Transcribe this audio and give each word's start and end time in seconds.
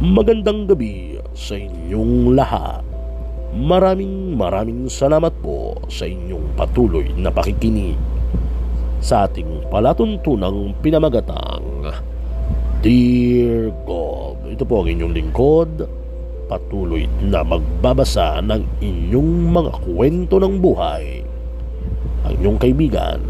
Magandang 0.00 0.64
gabi 0.64 1.20
sa 1.36 1.60
inyong 1.60 2.32
lahat. 2.32 2.80
Maraming 3.52 4.32
maraming 4.32 4.88
salamat 4.88 5.28
po 5.44 5.76
sa 5.92 6.08
inyong 6.08 6.56
patuloy 6.56 7.12
na 7.20 7.28
pakikinig 7.28 8.00
sa 9.04 9.28
ating 9.28 9.68
palatuntunang 9.68 10.72
pinamagatang 10.80 11.92
Dear 12.80 13.68
God. 13.84 14.40
Ito 14.48 14.64
po 14.64 14.80
ang 14.80 14.88
inyong 14.88 15.12
lingkod, 15.12 15.84
patuloy 16.48 17.04
na 17.20 17.44
magbabasa 17.44 18.40
ng 18.40 18.80
inyong 18.80 19.52
mga 19.52 19.72
kwento 19.84 20.40
ng 20.40 20.64
buhay. 20.64 21.20
Ang 22.24 22.32
inyong 22.40 22.56
kaibigan, 22.56 23.20